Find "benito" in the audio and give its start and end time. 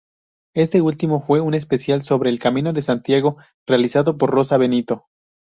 4.57-5.05